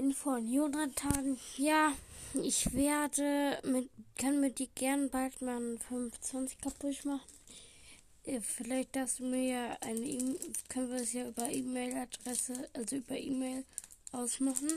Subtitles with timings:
[0.00, 1.38] Info an Jonathan.
[1.58, 1.92] Ja,
[2.42, 7.20] ich werde mit, kann mit dir gern bald mal einen 25 kaputt machen.
[8.24, 10.38] Äh, Vielleicht darfst du mir ja eine E-Mail,
[10.70, 13.66] können wir es ja über E-Mail-Adresse, also über E-Mail
[14.12, 14.70] ausmachen.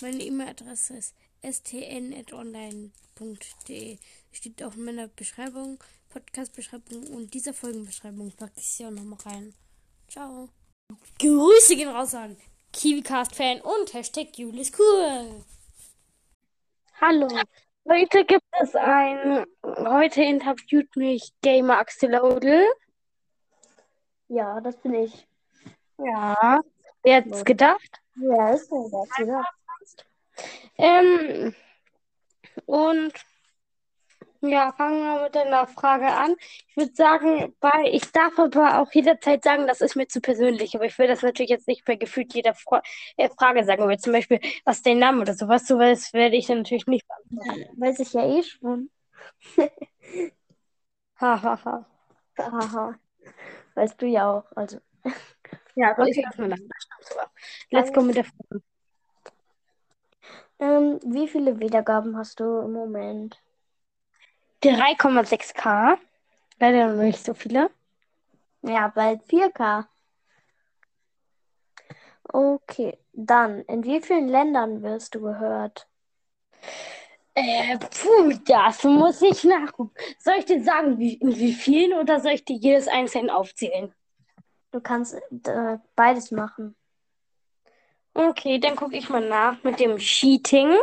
[0.00, 2.92] Meine E-Mail-Adresse ist stn.online.de.
[4.30, 9.54] Steht auch in meiner Beschreibung, Podcast-Beschreibung und dieser Folgenbeschreibung packe ich sie auch nochmal rein.
[10.08, 10.48] Ciao.
[11.18, 12.36] Grüße gehen raus an
[12.72, 15.44] KiwiCast-Fan und Hashtag Julis cool.
[17.00, 17.28] Hallo,
[17.88, 22.64] heute gibt es ein, heute interviewt mich Gamer Axolotl.
[24.28, 25.26] Ja, das bin ich.
[25.98, 26.60] Ja,
[27.02, 28.00] wer hätte es gedacht?
[28.16, 29.44] Ja, ist mir das wieder.
[30.76, 31.54] Ähm,
[32.66, 33.12] und
[34.40, 36.34] ja, fangen wir mit einer Frage an.
[36.68, 40.74] Ich würde sagen, bei, ich darf aber auch jederzeit sagen, das ist mir zu persönlich,
[40.76, 42.82] aber ich will das natürlich jetzt nicht bei gefühlt jeder Fra
[43.16, 46.46] äh, Frage sagen, aber zum Beispiel, was ist dein Name oder sowas, sowas werde ich
[46.46, 47.80] dann natürlich nicht beantworten.
[47.80, 48.90] Weiß ich ja eh schon.
[51.20, 51.84] Hahaha.
[52.50, 52.98] Haha.
[53.74, 54.52] Weißt du ja auch.
[54.56, 54.78] Also,
[55.74, 56.22] Ja, so Okay.
[56.24, 56.58] das mal nach.
[57.70, 58.62] Let's go mit der Frage.
[60.60, 63.40] ähm, wie viele Wiedergaben hast du im Moment?
[64.62, 65.98] 3,6K.
[66.58, 67.70] Leider noch nicht so viele.
[68.62, 69.86] Ja, bald 4K.
[72.30, 75.88] Okay, dann, in wie vielen Ländern wirst du gehört?
[77.34, 79.94] Äh, puh, das muss ich nachgucken.
[80.18, 83.94] Soll ich dir sagen, wie, in wie vielen oder soll ich dir jedes einzeln aufzählen?
[84.72, 86.74] Du kannst äh, beides machen.
[88.14, 90.74] Okay, dann gucke ich mal nach mit dem Cheating.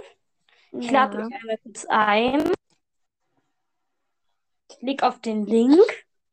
[0.80, 1.26] Ich lade Ja.
[1.26, 2.52] mich einmal kurz ein.
[4.70, 5.86] Klick auf den Link,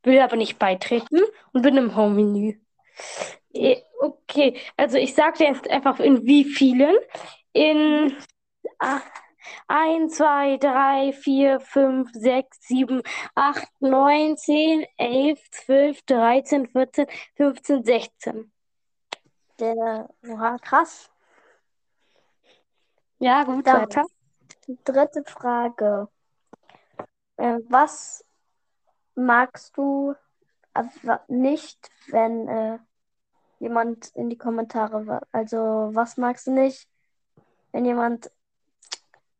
[0.02, 1.20] will aber nicht beitreten
[1.52, 2.58] und bin im Home-Menü.
[3.52, 6.96] Eh, Okay, also ich sage dir jetzt einfach in wie vielen.
[7.52, 8.16] In
[8.80, 9.00] ah,
[9.68, 13.02] 1, 2, 3, 4, 5, 6, 7,
[13.36, 17.06] 8, 9, 10, 11, 12, 13, 14,
[17.36, 18.52] 15, 16.
[19.60, 21.08] Der, oha, krass.
[23.20, 23.82] Ja, gut, Dann.
[23.82, 24.04] weiter.
[24.84, 26.08] Dritte Frage.
[27.42, 28.24] Äh, was
[29.16, 30.14] magst du
[30.74, 30.84] äh,
[31.26, 32.78] nicht, wenn äh,
[33.58, 36.88] jemand in die Kommentare, also was magst du nicht,
[37.72, 38.30] wenn jemand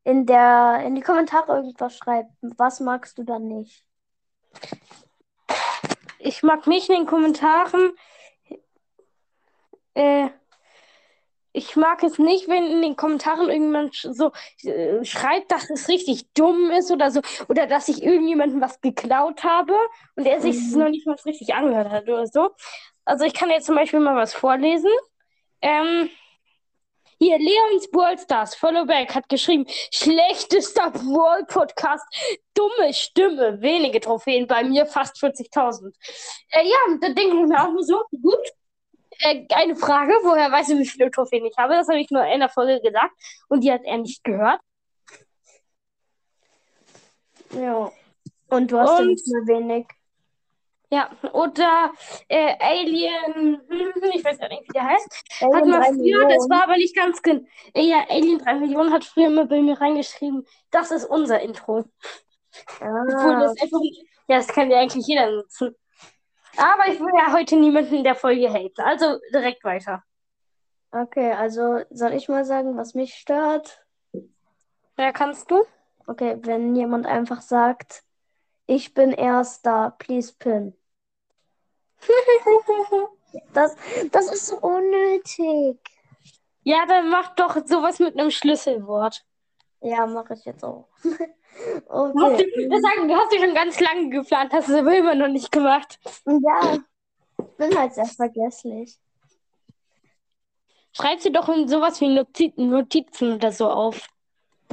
[0.02, 2.32] in der in die Kommentare irgendwas schreibt?
[2.40, 3.86] Was magst du dann nicht?
[6.19, 7.92] Ich mag nicht in den Kommentaren.
[9.94, 10.30] Äh,
[11.52, 14.32] ich mag es nicht, wenn in den Kommentaren irgendjemand so
[14.64, 17.20] äh, schreibt, dass es richtig dumm ist oder so.
[17.48, 19.74] Oder dass ich irgendjemandem was geklaut habe
[20.16, 20.80] und er sich es Mhm.
[20.80, 22.50] noch nicht mal richtig angehört hat oder so.
[23.04, 24.90] Also ich kann jetzt zum Beispiel mal was vorlesen.
[25.60, 26.08] Ähm,
[27.18, 32.04] hier, Leons Ballstars, Followback, hat geschrieben, schlechtester Brawl Podcast,
[32.54, 35.94] dumme Stimme, wenige Trophäen, bei mir fast 40.000.
[36.50, 38.40] Äh, ja, da denke ich mir auch nur so, gut.
[39.24, 41.74] Äh, eine Frage, woher weißt du, wie viele Trophäen ich habe?
[41.74, 43.12] Das habe ich nur in einer Folge gesagt
[43.48, 44.60] und die hat er nicht gehört.
[47.54, 47.90] Ja.
[48.48, 49.86] Und du hast Und- nicht mehr wenig.
[50.90, 51.90] Ja, oder
[52.28, 55.08] äh, Alien, hm, ich weiß gar nicht, wie der heißt,
[55.40, 56.50] hat Alien mal drei früher, das Millionen.
[56.50, 57.40] war aber nicht ganz genau.
[57.74, 61.86] Ja, Alien 3 Millionen hat früher immer bei mir reingeschrieben, das ist unser Intro.
[62.78, 62.88] Obwohl
[63.36, 63.80] Ah, das einfach,
[64.28, 65.74] ja, das kann ja eigentlich jeder nutzen.
[66.56, 70.02] Aber ich will ja heute niemanden in der Folge haten, also direkt weiter.
[70.90, 73.84] okay, also soll ich mal sagen, was mich stört?
[74.98, 75.64] Ja, kannst du?
[76.06, 78.02] Okay, wenn jemand einfach sagt,
[78.66, 80.76] ich bin Erster, please pin.
[83.54, 83.74] Das,
[84.10, 85.78] das ist so unnötig.
[86.64, 89.25] Ja, dann mach doch sowas mit einem Schlüsselwort.
[89.81, 90.88] Ja, mache ich jetzt auch.
[91.88, 92.52] Hast Okay.
[92.54, 95.28] du, das sagen, du hast ja schon ganz lange geplant, hast es aber immer noch
[95.28, 95.99] nicht gemacht.
[96.26, 96.78] Ja,
[97.38, 98.99] ich bin halt sehr vergesslich.
[100.93, 104.06] Schreib sie doch in sowas wie Notiz Notizen oder so auf.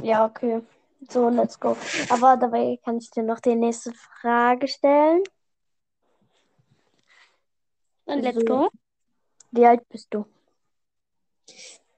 [0.02, 0.62] Ja, okay.
[1.08, 1.76] So, let's go.
[2.10, 5.22] Aber dabei kann ich dir noch die nächste Frage stellen.
[8.04, 8.70] Dann let's go.
[9.50, 10.26] Wie alt bist du?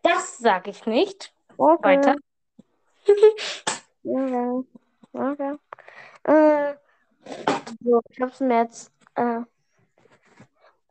[0.03, 1.33] Das sage ich nicht.
[1.57, 1.97] Okay.
[1.97, 2.17] Weiter.
[4.05, 4.65] Okay.
[5.13, 5.57] Okay.
[6.25, 6.75] Äh,
[7.83, 9.41] so, ich habe es mir jetzt, äh,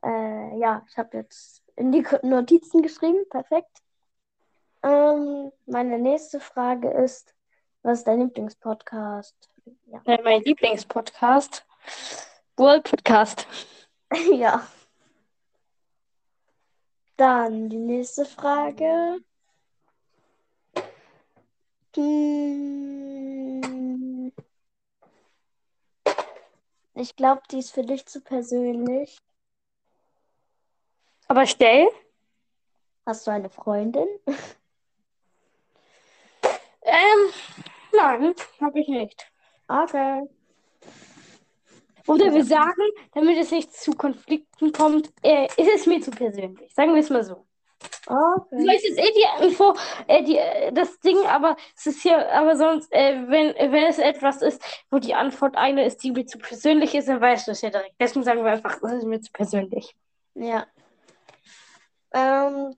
[0.04, 3.28] äh, ja, ich habe jetzt in die Notizen geschrieben.
[3.30, 3.82] Perfekt.
[4.84, 7.34] Ähm, meine nächste Frage ist,
[7.84, 9.50] was ist dein Lieblingspodcast?
[9.86, 10.02] Ja.
[10.06, 11.66] Äh, Mein Lieblingspodcast.
[12.58, 13.48] World Podcast.
[14.34, 14.68] Ja.
[17.16, 19.20] Dann die nächste Frage.
[21.96, 23.62] Hm.
[26.96, 29.18] Ich glaube, die ist für dich zu persönlich.
[31.28, 31.88] Aber stell.
[33.06, 34.08] Hast du eine Freundin?
[36.84, 37.32] Ähm,
[37.94, 39.32] nein, habe ich nicht.
[39.68, 40.28] Okay.
[42.08, 42.82] Oder wir sagen,
[43.14, 46.74] damit es nicht zu Konflikten kommt, äh, ist es mir zu persönlich.
[46.74, 47.46] Sagen wir es mal so.
[48.08, 48.68] Okay.
[48.68, 49.74] weißt jetzt eh die Info,
[50.08, 54.00] äh, die, äh, das Ding, aber es ist hier, aber sonst, äh, wenn, wenn es
[54.00, 57.52] etwas ist, wo die Antwort eine ist, die mir zu persönlich ist, dann weißt du
[57.52, 57.96] es ja direkt.
[58.00, 59.96] Deswegen sagen wir einfach, das ist mir zu persönlich.
[60.36, 60.66] Ja.
[62.14, 62.76] Ähm,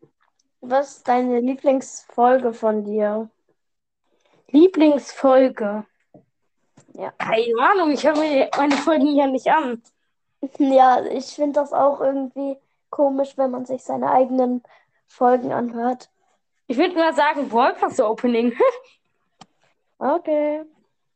[0.62, 3.30] was ist deine Lieblingsfolge von dir?
[4.50, 5.86] Lieblingsfolge.
[6.94, 7.12] Ja.
[7.18, 9.82] Keine Ahnung, ich höre mir meine Folgen ja nicht an.
[10.58, 12.58] Ja, ich finde das auch irgendwie
[12.90, 14.62] komisch, wenn man sich seine eigenen
[15.14, 16.10] Folgen anhört.
[16.68, 18.54] Ich würde mal sagen, Broadcast Opening.
[20.00, 20.66] Okay.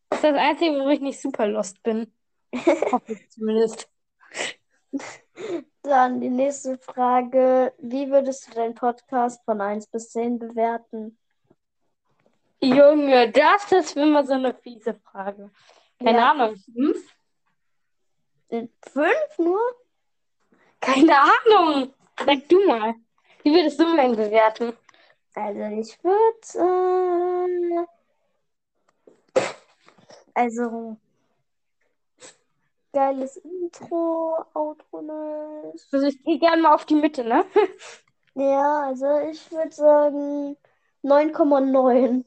[0.09, 2.13] Das ist das Einzige, wo ich nicht super lost bin.
[2.55, 3.89] Hoffe ich zumindest.
[5.81, 7.73] Dann die nächste Frage.
[7.79, 11.17] Wie würdest du deinen Podcast von 1 bis 10 bewerten?
[12.61, 15.51] Junge, das ist immer so eine fiese Frage.
[15.99, 16.31] Keine Ja.
[16.31, 16.55] Ahnung.
[16.55, 17.15] Fünf?
[18.49, 19.59] Äh, Fünf nur?
[20.79, 21.93] Keine Ahnung.
[22.25, 22.95] Sag du mal.
[23.47, 24.73] Wie würdest du meinen bewerten?
[25.33, 27.87] Also ich würde,
[29.35, 29.41] äh,
[30.33, 30.97] also
[32.91, 35.87] geiles Intro, Outro nice.
[35.93, 37.45] Also ich gehe gerne mal auf die Mitte, ne?
[38.35, 40.57] Ja, also ich würde sagen
[41.03, 42.25] 9,9.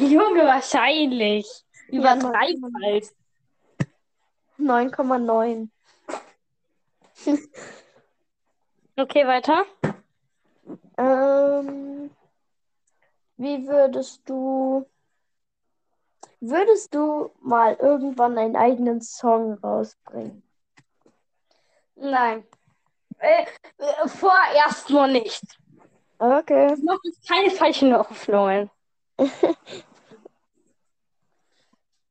[0.00, 1.46] Junge, wahrscheinlich.
[1.90, 3.14] Ja, Übertreib halt.
[4.58, 5.70] 9,9.
[8.96, 9.64] Okay, weiter.
[10.96, 12.10] Ähm,
[13.36, 14.86] wie würdest du,
[16.40, 20.42] würdest du mal irgendwann einen eigenen Song rausbringen?
[21.96, 22.44] Nein.
[23.18, 23.44] Äh,
[23.78, 25.42] äh, vorerst noch nicht.
[26.18, 26.68] Okay.
[26.68, 28.70] Jetzt keine falschen Hoffnungen.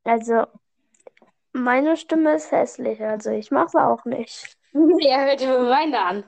[0.05, 0.45] Also,
[1.53, 4.57] meine Stimme ist hässlich, also ich mache es auch nicht.
[4.99, 6.23] Ja, hört mir meine an.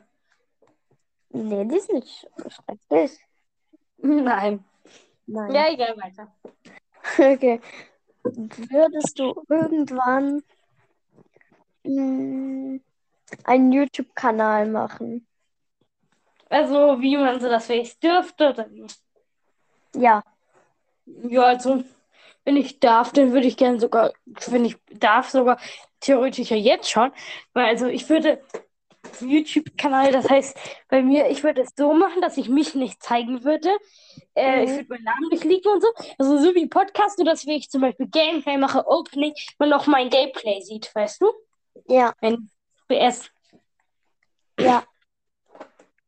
[1.35, 3.19] Nee, die ist nicht schrecklich.
[3.97, 4.63] Nein.
[5.25, 5.53] Nein.
[5.53, 6.33] Ja, egal, weiter.
[7.17, 7.59] Okay.
[8.23, 10.43] Würdest du irgendwann
[11.83, 12.79] mh,
[13.43, 15.27] einen YouTube-Kanal machen?
[16.49, 18.87] Also, wie man so das vielleicht dürfte oder wie?
[19.95, 20.23] Ja.
[21.05, 21.83] Ja, also,
[22.45, 24.13] wenn ich darf, dann würde ich gerne sogar,
[24.47, 25.59] wenn ich darf, sogar
[25.99, 27.11] theoretisch ja jetzt schon.
[27.53, 28.41] Weil, also, ich würde
[29.21, 30.57] YouTube-Kanal, das heißt,
[30.89, 33.69] bei mir, ich würde es so machen, dass ich mich nicht zeigen würde.
[34.35, 34.75] Äh, ich Mhm.
[34.75, 35.87] würde meinen Namen nicht liegen und so.
[36.17, 39.87] Also, so wie Podcast, nur dass wenn ich zum Beispiel Gameplay mache, Opening, man auch
[39.87, 41.31] mein Gameplay sieht, weißt du?
[41.87, 42.13] Ja.
[42.21, 42.49] Wenn
[42.87, 43.29] BS.
[44.59, 44.83] Ja.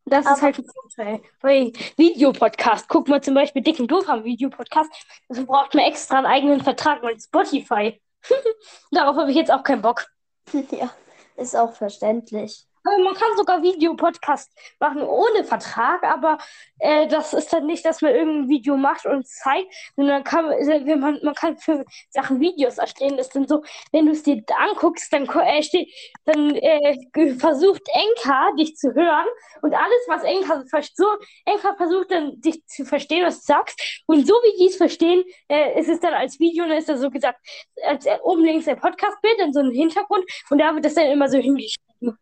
[0.06, 1.22] Das ist Aber- halt ein Vorteil.
[1.42, 4.90] Bei Videopodcast, guck mal zum Beispiel Dick und Doof haben Videopodcast.
[5.28, 8.02] Also braucht man extra einen eigenen Vertrag mit Spotify.
[8.92, 10.06] Darauf habe ich jetzt auch keinen Bock.
[10.72, 10.90] Ja.
[11.36, 12.66] Ist auch verständlich.
[13.04, 16.38] Man kann sogar Videopodcast machen ohne Vertrag, aber
[16.80, 20.86] äh, das ist dann nicht, dass man irgendein Video macht und zeigt, sondern kann, äh,
[20.86, 23.18] wenn man, man kann für Sachen Videos erstellen.
[23.18, 25.90] Das ist dann so, wenn du es dir anguckst, dann, äh, steht,
[26.26, 26.98] dann äh,
[27.40, 29.28] versucht Enka dich zu hören
[29.62, 30.64] und alles, was Enka
[30.94, 31.06] so,
[31.46, 34.02] Enka versucht dann dich zu verstehen, was du sagst.
[34.06, 36.90] Und so wie die es verstehen, äh, ist es dann als Video, und dann ist
[36.90, 37.40] da so gesagt,
[37.86, 41.08] als äh, oben links ein Podcast-Bild, dann so ein Hintergrund und da wird das dann
[41.08, 42.18] immer so hingeschrieben.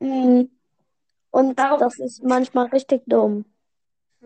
[0.00, 0.50] Mhm.
[1.30, 3.44] Und Darum- das ist manchmal richtig dumm.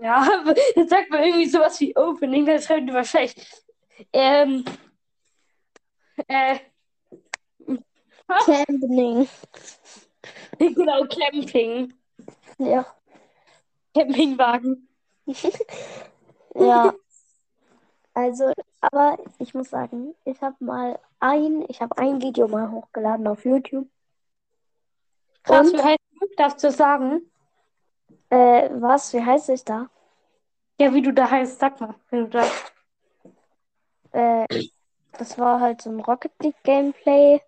[0.01, 0.27] Ja,
[0.77, 3.35] dann sagt man irgendwie sowas wie Opening, dann schreibt man wahrscheinlich.
[4.13, 4.65] Ähm.
[6.29, 6.59] Äh.
[8.45, 9.29] Camping.
[10.59, 11.95] Genau, Camping.
[12.59, 12.85] Ja.
[13.95, 14.89] Campingwagen.
[16.55, 16.93] Ja.
[18.13, 23.27] Also, aber ich muss sagen, ich habe mal ein, ich habe ein Video mal hochgeladen
[23.29, 23.89] auf YouTube.
[25.43, 25.79] Krass, Und?
[25.79, 26.27] wie heißt du?
[26.37, 27.31] Darfst du das sagen?
[28.31, 29.13] Äh, was?
[29.13, 29.89] Wie heißt ich da?
[30.79, 31.95] Ja, wie du da heißt, sag mal.
[32.11, 32.47] Wenn du da.
[34.13, 34.47] Äh,
[35.19, 37.41] das war halt so ein Rocket League Gameplay.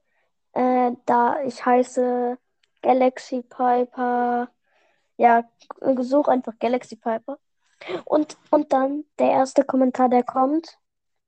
[0.53, 2.39] Äh, da ich heiße
[2.83, 4.49] Galaxy Piper.
[5.17, 5.45] Ja,
[6.01, 7.39] such einfach Galaxy Piper.
[8.05, 10.79] Und, und dann der erste Kommentar, der kommt.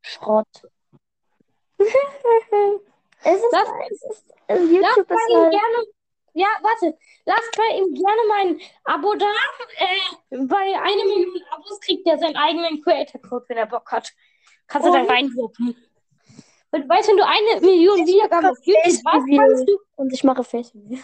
[0.03, 0.47] Schrott.
[1.79, 1.87] es
[3.37, 5.85] ist, Lass- es ist, äh, YouTube bei ist halt, gerne.
[6.35, 6.99] Ja, warte.
[7.25, 9.27] Lasst bei ihm gerne mal ein Abo da.
[9.77, 14.13] Äh, bei einer Million Abos kriegt er seinen eigenen Creator-Code, wenn er Bock hat.
[14.67, 15.01] Kannst du da.
[16.73, 20.25] Und weißt du, wenn du eine Million Wiedergaben auf YouTube hast, kannst du Und ich
[20.25, 20.99] mache Facebook.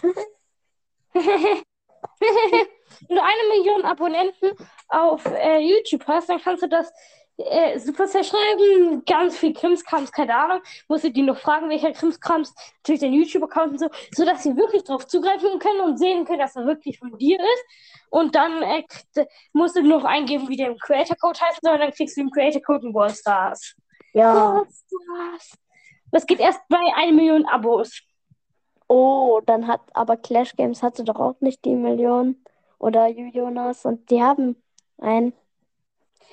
[3.07, 4.51] Wenn du eine Million Abonnenten
[4.89, 6.91] auf äh, YouTube hast, dann kannst du das
[7.43, 9.03] äh, super zerschreiben.
[9.05, 10.61] Ganz viel Krimskrams, keine Ahnung.
[10.87, 14.83] Musst du die noch fragen, welcher Krimskrams, natürlich dein YouTube-Account und so, sodass sie wirklich
[14.83, 17.65] darauf zugreifen können und sehen können, dass er wirklich von dir ist.
[18.09, 18.83] Und dann äh,
[19.53, 22.93] musst du noch eingeben, wie der Creator-Code heißt, soll, dann kriegst du den Creator-Code in
[22.93, 23.75] Wallstars.
[24.13, 24.55] Ja.
[24.55, 25.57] Wallstars.
[26.11, 28.01] Das geht erst bei 1 Million Abos.
[28.87, 32.35] Oh, dann hat aber Clash Games hatte doch auch nicht die Million.
[32.77, 33.85] Oder Jonas.
[33.85, 34.61] Und die haben
[34.97, 35.33] ein.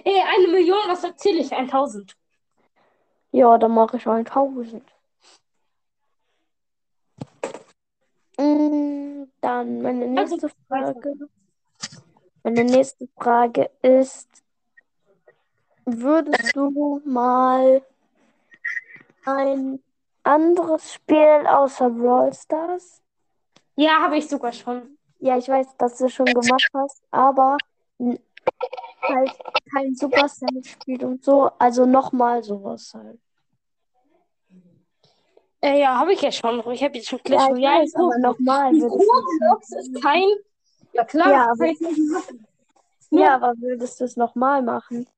[0.05, 1.52] Ey, eine Million, was erzähle ich?
[1.52, 2.17] 1000.
[3.33, 4.83] Ja, dann mache ich 1000.
[8.38, 11.14] Mm, Dann meine Also, nächste Frage.
[12.45, 14.28] Meine nächste Frage ist,
[15.85, 17.83] würdest du mal
[19.25, 19.83] ein
[20.23, 23.02] anderes Spiel außer Brawl Stars?
[23.76, 24.97] Ja, habe ich sogar schon.
[25.21, 27.57] Ja, ich weiß, dass du schon gemacht hast, aber
[29.02, 29.38] halt
[29.73, 33.19] kein Supercell-Spiel und so, also nochmal sowas halt.
[35.61, 36.59] Äh, ja, habe ich ja schon.
[36.71, 37.83] Ich habe jetzt schon Clash Ja, Royale.
[37.83, 40.28] weiß, aber nochmal Roblox ist kein.
[40.93, 41.31] Ja, klar.
[41.31, 41.75] Ja, aber-.
[43.11, 45.09] Ja, aber würdest du es nochmal machen?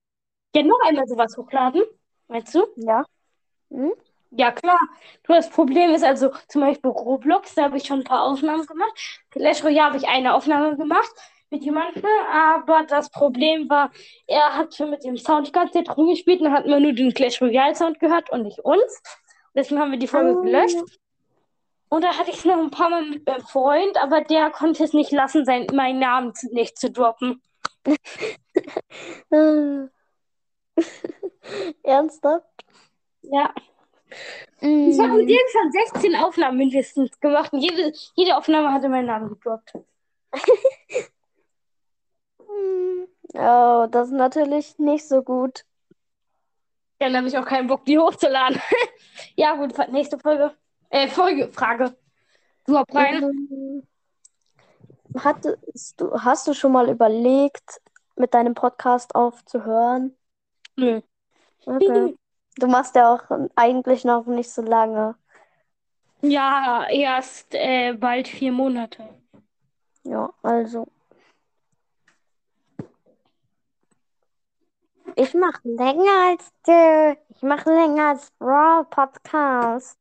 [0.55, 1.83] Ja, noch einmal sowas hochladen.
[2.29, 2.67] Meinst du?
[2.77, 3.05] Ja.
[3.71, 3.93] Hm?
[4.31, 4.79] Ja, klar.
[5.27, 8.65] Nur das Problem ist also zum Beispiel Roblox, da habe ich schon ein paar Aufnahmen
[8.65, 8.93] gemacht.
[9.31, 11.13] Clash Royale habe ich eine Aufnahme gemacht
[11.51, 13.91] mit jemandem, aber das Problem war,
[14.27, 17.13] er hat schon mit dem Sound die ganze Zeit rumgespielt und hat man nur den
[17.13, 19.03] Clash Royale Sound gehört und nicht uns.
[19.55, 20.43] Deswegen haben wir die Folge Oh.
[20.43, 20.77] gelöscht.
[21.89, 24.85] Und da hatte ich es noch ein paar Mal mit meinem Freund, aber der konnte
[24.85, 27.43] es nicht lassen, sein, meinen Namen zu, nicht zu droppen.
[31.83, 32.47] Ernsthaft?
[33.23, 33.53] Ja.
[34.61, 35.29] Ich habe mit Mm.
[35.29, 39.73] dem schon 16 Aufnahmen mindestens gemacht und jede, jede Aufnahme hatte meinen Namen gedroppt.
[42.51, 43.07] Mm.
[43.35, 45.65] Oh, das ist natürlich nicht so gut.
[47.01, 48.61] Ja, dann habe ich auch keinen Bock, die hochzuladen.
[49.37, 50.53] ja, gut, nächste Folge.
[50.91, 51.97] Äh, Folge, Frage.
[52.67, 53.25] Du hab rein.
[53.25, 53.83] Mm.
[55.19, 57.81] Hattest du, hast du schon mal überlegt,
[58.17, 60.15] mit deinem Podcast aufzuhören?
[60.77, 61.01] Nö.
[61.65, 62.17] Okay.
[62.57, 63.23] Du machst ja auch
[63.55, 65.15] eigentlich noch nicht so lange.
[66.21, 69.09] Ja, erst äh, bald vier Monate.
[70.03, 70.87] Ja, also.
[75.17, 77.19] Ich mache länger als du.
[77.35, 79.99] Ich mache länger als Brawl Podcast.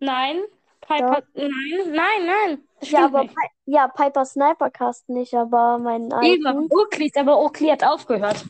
[0.00, 0.42] Nein,
[0.80, 1.50] Piper, nein,
[1.92, 2.68] nein, nein.
[2.82, 3.34] Ja, aber nicht.
[3.34, 6.68] Pi ja, Piper Snipercast nicht, aber meinen Eben.
[6.70, 8.44] Oakley, aber Oakley hat aufgehört.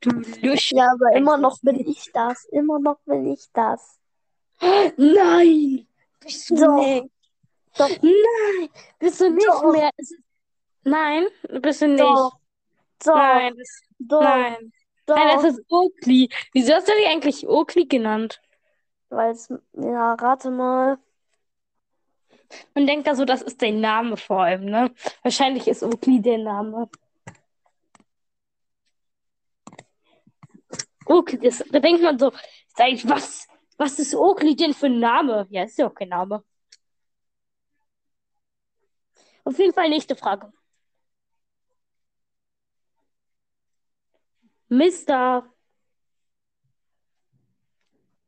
[0.00, 0.72] Du Lüsch.
[0.72, 2.44] Ja, aber immer noch bin ich das.
[2.46, 3.98] Immer noch bin ich das.
[4.60, 5.86] Nein!
[6.20, 6.76] Bist du Doch.
[6.76, 7.10] nicht.
[7.76, 7.88] Doch.
[8.02, 8.68] Nein!
[8.98, 9.72] Bist du nicht Doch.
[9.72, 9.90] mehr.
[9.96, 10.14] Ist-
[10.84, 11.26] Nein,
[11.60, 12.00] bist du nicht.
[12.00, 12.38] Doch.
[13.04, 13.14] Doch.
[13.14, 14.22] Nein, das, Doch.
[14.22, 14.72] nein.
[15.06, 15.16] Doch.
[15.16, 16.28] Nein, das ist Oakley.
[16.52, 18.40] Wieso hast du dich eigentlich Oakley genannt?
[19.08, 20.98] Weil es, ja, rate mal.
[22.74, 24.92] Man denkt da so, das ist dein Name vor allem, ne?
[25.22, 26.88] Wahrscheinlich ist Oakley der Name.
[31.06, 32.32] Oakley, das, da denkt man so,
[32.74, 35.46] sag ich, was, was ist Oakley denn für ein Name?
[35.50, 36.42] Ja, ist ja auch kein Name.
[39.44, 40.52] Auf jeden Fall nächste Frage.
[44.68, 45.44] Mister.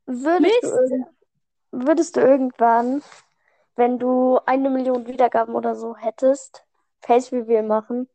[0.05, 0.91] Würdest du, Mist.
[0.91, 1.07] irgend-
[1.71, 3.03] würdest du irgendwann,
[3.75, 6.65] wenn du eine Million Wiedergaben oder so hättest,
[7.01, 8.09] Face Reveal machen?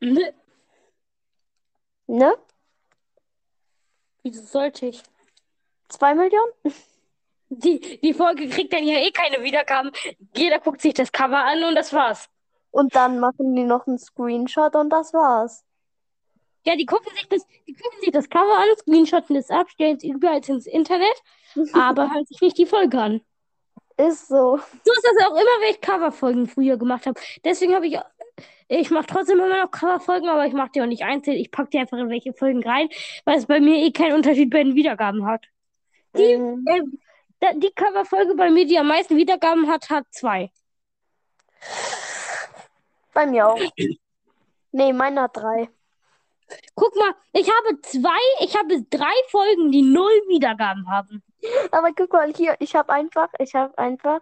[0.00, 0.32] Ne,
[2.06, 2.34] Ne?
[4.22, 5.02] wieso sollte ich?
[5.88, 6.52] Zwei Millionen?
[7.50, 9.90] Die, die Folge kriegt dann ja eh keine Wiedergaben.
[10.36, 12.28] Jeder guckt sich das Cover an und das war's.
[12.70, 15.64] Und dann machen die noch einen Screenshot und das war's.
[16.66, 19.96] Ja, die gucken sich das, die gucken sich das Cover an, screenshotten das ab, stellen
[19.96, 21.22] es überall ins Internet,
[21.72, 23.20] aber hören sich nicht die Folge an.
[23.96, 24.56] Ist so.
[24.56, 27.20] So ist das auch immer, wenn ich Coverfolgen früher gemacht habe.
[27.44, 27.98] Deswegen habe ich,
[28.68, 31.36] ich mache trotzdem immer noch Coverfolgen, aber ich mache die auch nicht einzeln.
[31.36, 32.88] Ich packe die einfach in welche Folgen rein,
[33.24, 35.44] weil es bei mir eh keinen Unterschied bei den Wiedergaben hat.
[36.16, 36.64] Die, Mhm.
[37.40, 40.50] äh, die Coverfolge bei mir, die am meisten Wiedergaben hat, hat zwei.
[43.12, 43.60] Bei mir auch.
[44.72, 45.68] Nee, meiner hat drei.
[46.74, 51.22] Guck mal, ich habe zwei, ich habe drei Folgen, die null Wiedergaben haben.
[51.70, 54.20] Aber guck mal hier, ich habe einfach, ich habe einfach,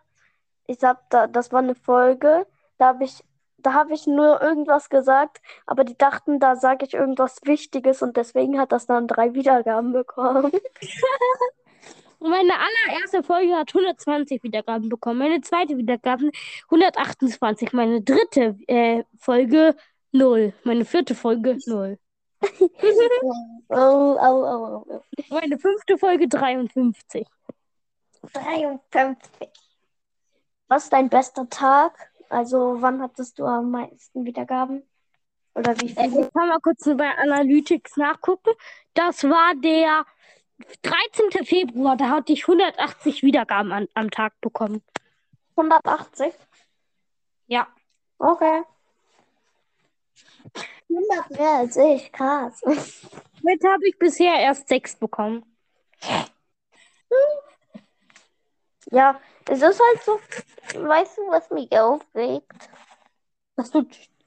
[0.66, 2.46] ich hab da, das war eine Folge,
[2.78, 3.22] da habe ich
[3.60, 8.16] da habe ich nur irgendwas gesagt, aber die dachten, da sage ich irgendwas Wichtiges und
[8.16, 10.52] deswegen hat das dann drei Wiedergaben bekommen.
[12.20, 15.18] Und meine allererste Folge hat 120 Wiedergaben bekommen.
[15.18, 16.32] Meine zweite Wiedergaben
[16.64, 17.72] 128.
[17.72, 19.76] Meine dritte äh, Folge
[20.10, 20.52] 0.
[20.64, 21.96] Meine vierte Folge 0.
[22.40, 23.32] oh,
[23.68, 25.02] oh, oh, oh.
[25.30, 27.26] Meine fünfte Folge 53.
[28.32, 29.48] 53.
[30.68, 32.10] Was ist dein bester Tag?
[32.28, 34.82] Also, wann hattest du am meisten Wiedergaben?
[35.54, 36.26] Oder wie Äh, viele?
[36.26, 38.50] ich kann mal kurz bei Analytics nachgucken.
[38.94, 40.04] Das war der
[40.82, 41.44] 13.
[41.46, 41.96] Februar.
[41.96, 44.82] Da hatte ich 180 Wiedergaben an, am Tag bekommen.
[45.56, 46.32] 180?
[47.46, 47.66] Ja.
[48.18, 48.62] Okay.
[50.88, 52.60] 100 mehr als ich, krass.
[52.64, 55.44] Heute habe ich bisher erst sechs bekommen.
[58.90, 60.18] Ja, es ist halt so,
[60.80, 62.70] weißt du, was mich aufregt?
[63.56, 63.86] Dass du,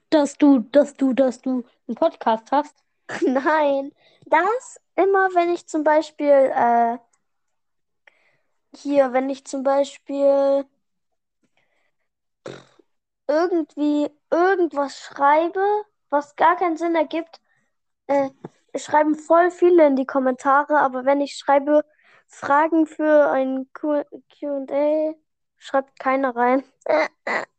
[0.10, 2.76] dass du, dass du, dass du einen Podcast hast.
[3.22, 3.92] Nein,
[4.26, 6.98] das immer, wenn ich zum Beispiel, äh,
[8.76, 10.66] hier, wenn ich zum Beispiel
[13.28, 17.42] irgendwie irgendwas schreibe, was gar keinen Sinn ergibt,
[18.08, 18.30] äh,
[18.76, 21.84] schreiben voll viele in die Kommentare, aber wenn ich schreibe
[22.28, 25.14] Fragen für ein Q&A,
[25.58, 26.64] schreibt keiner rein.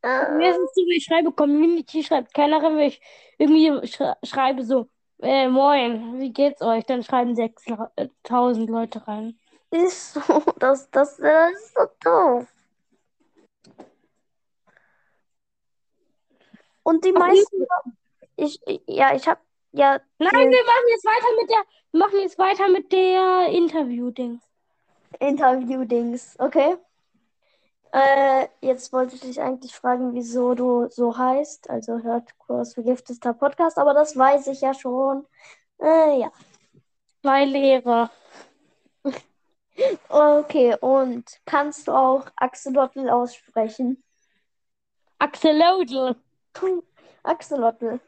[0.03, 3.01] Mir ist es so, ich schreibe Community, schreibt keiner rein, wenn ich
[3.39, 4.89] irgendwie sch schreibe so,
[5.21, 6.85] äh, moin, wie geht's euch?
[6.85, 9.39] Dann schreiben 6000 Leute rein.
[9.71, 10.21] Ist so,
[10.59, 12.47] das, das, das ist so doof.
[16.83, 17.65] Und die meisten,
[18.43, 19.41] ich, ja, ich habe
[19.73, 23.47] ja Nein, die wir machen jetzt weiter mit der, wir machen jetzt weiter mit der
[23.53, 24.43] Interview-Dings.
[25.21, 26.77] Interview-Dings, okay?
[27.93, 31.69] Äh, jetzt wollte ich dich eigentlich fragen, wieso du so heißt.
[31.69, 35.27] Also hört Kurs vergiftester Podcast, aber das weiß ich ja schon.
[35.79, 36.33] Äh, ja.
[37.23, 38.11] Zwei Lehrer.
[40.11, 44.05] Okay, und kannst du auch Axolotl aussprechen?
[45.19, 46.15] Axolotl.
[47.23, 48.01] Axolotl.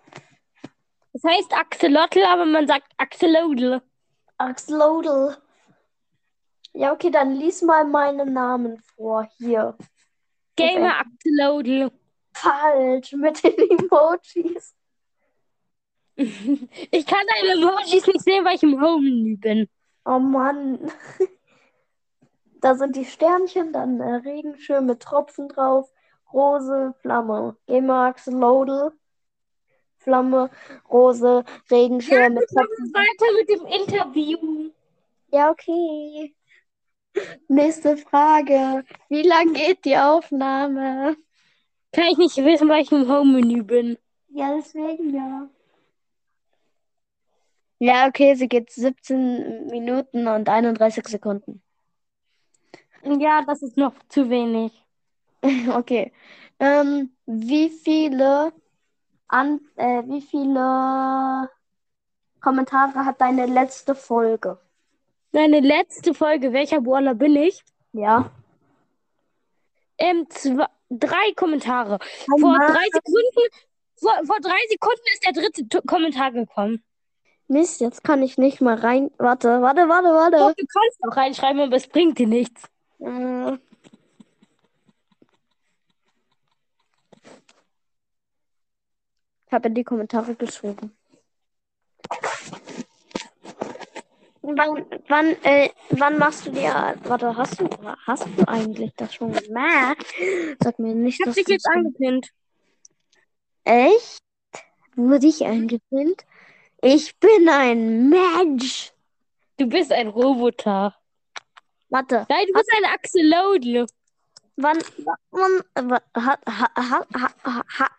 [1.13, 3.81] Das heißt Axolotl, aber man sagt Axolotl.
[4.39, 5.37] Axolotl.
[6.73, 9.29] Ja, okay, dann lies mal meinen Namen vor.
[9.39, 9.77] Hier.
[10.57, 11.91] Gamer Axolotl.
[12.35, 14.75] Falsch, mit den Emojis.
[16.17, 19.69] Ich kann deine Emojis nicht sehen, weil ich im Home-Menü bin.
[20.05, 20.79] Oh Mann.
[22.61, 25.91] Da sind die Sternchen, dann äh, Regenschirm mit Tropfen drauf,
[26.33, 27.57] Rose, Flamme.
[27.67, 28.93] Gamer Axolotl.
[30.05, 30.51] Flamme,
[30.91, 32.93] Rose, Regenschirm mit Machen Tropfen.
[32.93, 34.71] wir weiter mit dem Interview.
[35.33, 36.35] Ja, okay.
[37.49, 38.85] Nächste Frage.
[39.09, 41.17] Wie lang geht die Aufnahme?
[41.93, 43.99] Kann ich nicht wissen, weil ich im Home-Menü bin.
[44.29, 45.49] Ja, deswegen ja.
[47.79, 51.63] Ja, okay, sie geht 17 Minuten und 31 Sekunden.
[53.05, 54.73] Ja, das ist noch zu wenig.
[55.75, 56.13] Okay.
[56.59, 58.53] Ähm, wie viele
[59.35, 61.51] an, äh, wie viele
[62.41, 64.59] Kommentare hat deine letzte Folge?
[65.33, 67.65] Meine letzte Folge, welcher Brawler bin ich?
[67.93, 68.31] Ja.
[69.99, 71.99] Ähm, zwei, drei Kommentare.
[72.33, 73.49] Oh Vor drei Sekunden,
[73.97, 76.85] vor, vor drei Sekunden ist der dritte T Kommentar gekommen.
[77.49, 79.11] Mist, jetzt kann ich nicht mal rein.
[79.19, 80.55] Warte, warte, warte, Doch, warte.
[80.57, 82.63] du kannst noch reinschreiben, aber es bringt dir nichts.
[83.01, 83.59] Äh.
[89.55, 90.95] Habe in die Kommentare geschrieben.
[94.43, 96.95] Wann, wann, äh, wann machst du dir.
[97.05, 97.69] Warte, hast du,
[98.07, 100.05] hast du eigentlich das schon gemacht?
[100.63, 102.29] Sag mir nicht, Ich hab dass dich jetzt angepinnt.
[103.65, 104.19] Echt?
[104.97, 106.27] Wurde ich eingepinnt?
[106.83, 108.93] Ich bin ein Mensch.
[109.57, 110.95] Du bist ein Roboter.
[111.89, 113.87] Warte, Nein, du bist ein Axolotl.
[114.57, 114.79] wann,
[115.31, 117.91] wann, wa- ha, ha, ha, ha, ha,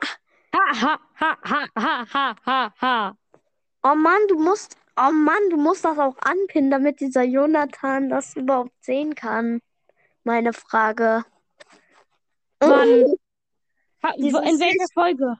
[0.55, 0.81] ha.
[0.81, 3.17] Ha, ha, ha, ha, ha, ha, ha, ha.
[3.83, 8.35] Oh Mann, du musst, oh Mann, du musst das auch anpinnen, damit dieser Jonathan das
[8.35, 9.61] überhaupt sehen kann.
[10.23, 11.23] Meine Frage.
[12.59, 13.15] Wann?
[14.03, 15.37] Ha, in welcher Folge?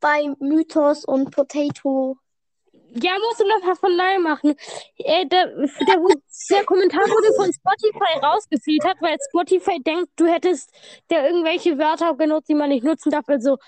[0.00, 2.16] Bei Mythos und Potato.
[2.94, 4.54] Ja, musst du noch mal von neu machen.
[4.96, 6.02] Äh, der, der,
[6.50, 10.72] der Kommentar wurde von Spotify rausgefiltert, weil Spotify denkt, du hättest
[11.08, 13.28] da irgendwelche Wörter benutzt, die man nicht nutzen darf.
[13.28, 13.58] Also,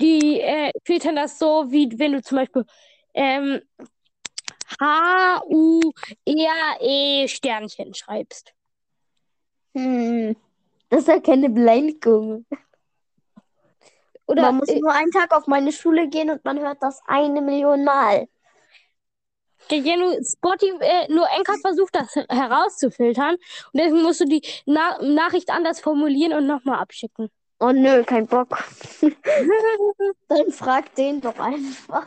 [0.00, 2.64] die äh, filtern das so, wie wenn du zum Beispiel
[3.14, 3.62] ähm,
[4.80, 6.08] H-U-R-E
[7.28, 8.52] Sternchen schreibst.
[9.74, 10.36] Hm,
[10.90, 12.44] das ist ja keine Beleidigung.
[14.26, 17.00] Oder Man muss äh, nur einen Tag auf meine Schule gehen und man hört das
[17.06, 18.28] eine Million Mal.
[19.70, 23.34] Nur Spotify, äh, nur Anchor versucht das herauszufiltern.
[23.34, 23.40] Und
[23.74, 27.28] deswegen musst du die Na Nachricht anders formulieren und nochmal abschicken.
[27.58, 28.48] Oh nö, kein Bock.
[30.28, 32.06] Dann frag den doch einfach.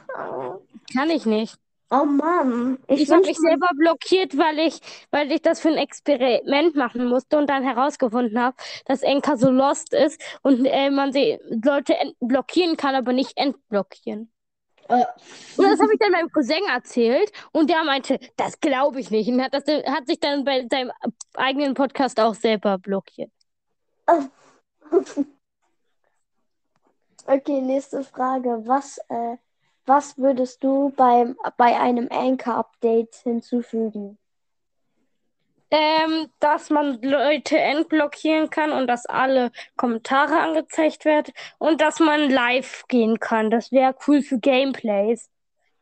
[0.94, 1.56] Kann ich nicht.
[1.92, 2.78] Oh Mann.
[2.88, 7.08] Ich, Ich habe mich selber blockiert, weil ich, weil ich das für ein Experiment machen
[7.08, 11.96] musste und dann herausgefunden habe, dass Enka so lost ist und äh, man sie Leute
[12.20, 14.32] blockieren kann, aber nicht entblockieren.
[14.90, 15.06] Äh,
[15.58, 19.30] Und das habe ich dann meinem Cousin erzählt und der meinte, das glaube ich nicht.
[19.30, 20.92] Und hat, das, hat sich dann bei seinem
[21.36, 23.32] eigenen Podcast auch selber blockiert.
[27.26, 28.64] Okay, nächste Frage.
[28.66, 29.38] Was, äh,
[29.86, 34.18] was würdest du beim, bei einem Anchor-Update hinzufügen?
[35.72, 42.30] Ähm, dass man Leute entblockieren kann und dass alle Kommentare angezeigt werden und dass man
[42.30, 43.52] live gehen kann.
[43.52, 45.30] Das wäre cool für Gameplays.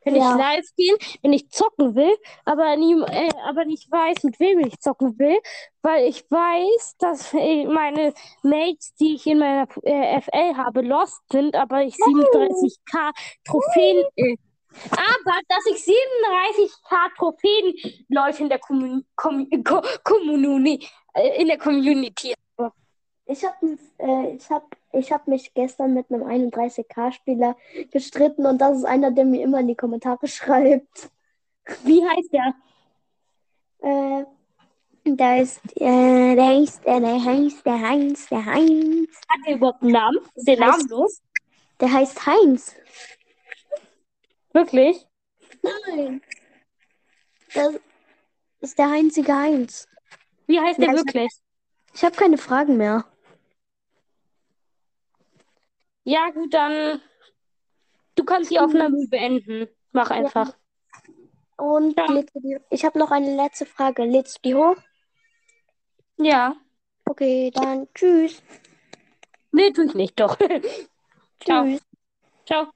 [0.03, 0.31] Wenn Ja.
[0.31, 4.59] ich live gehen, wenn ich zocken will, aber nie, äh, aber nicht weiß, mit wem
[4.59, 5.37] ich zocken will,
[5.81, 11.21] weil ich weiß, dass äh, meine Mates, die ich in meiner äh, FL habe, lost
[11.31, 13.11] sind, aber ich 37k
[13.45, 14.35] Trophäen, äh,
[14.91, 21.57] aber dass ich 37k Trophäen Leute in der Kommun Kommun Ko Kommununi, äh, in der
[21.57, 22.33] Community.
[23.29, 24.63] Ich habe äh, ich hab,
[24.93, 27.57] ich hab mich gestern mit einem 31k-Spieler
[27.91, 31.09] gestritten und das ist einer, der mir immer in die Kommentare schreibt.
[31.83, 32.53] Wie heißt der?
[33.79, 34.25] Äh,
[35.03, 39.09] da ist, äh, der heißt, äh, der heißt, der Heinz, der Heinz.
[39.29, 40.19] Hat der überhaupt einen Namen?
[40.35, 41.21] Ist der namenlos?
[41.79, 42.75] Der heißt Heinz.
[44.57, 45.05] Wirklich?
[45.61, 46.21] Nein.
[47.53, 47.75] Das
[48.61, 49.87] ist der einzige Heinz.
[50.47, 51.31] Wie heißt der Ja, ich- wirklich?
[51.93, 53.05] Ich habe keine Fragen mehr.
[56.05, 56.99] Ja, gut, dann.
[58.15, 59.67] Du kannst die Aufnahme beenden.
[59.91, 60.57] Mach einfach.
[61.57, 62.11] Und Ja.
[62.11, 64.05] lädst du die, ich habe noch eine letzte Frage.
[64.05, 64.77] Lädst du die hoch?
[66.17, 66.55] Ja.
[67.05, 68.41] Okay, dann tschüss.
[69.51, 70.35] Nee, tu ich nicht, doch.
[71.43, 71.63] Ciao.
[71.65, 71.81] Tschüss.
[72.47, 72.71] Ciao.